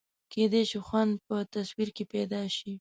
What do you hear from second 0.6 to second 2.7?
شي خوند په تصور کې پیدا شي.